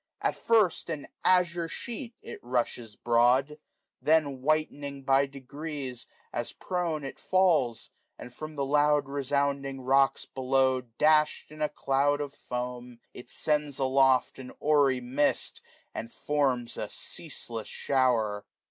[0.19, 3.59] At first, an azure sheet, it rushes broad;
[4.01, 10.25] Then whitening by degrees, as prone it falls, 595 And from the loud resounding rocks
[10.25, 15.61] below Dash'd in ^ cloud of foam, it sends aloft A hoary mist,
[15.93, 18.47] and forms a ceaseless shower.